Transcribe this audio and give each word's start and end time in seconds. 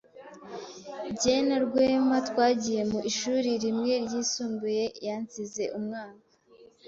Jye 1.19 1.35
na 1.47 1.57
Rwema 1.65 2.17
twagiye 2.29 2.81
mu 2.91 2.99
ishuri 3.09 3.49
rimwe 3.63 3.93
ryisumbuye. 4.05 4.83
Yansize 5.05 5.63
umwaka. 5.77 6.23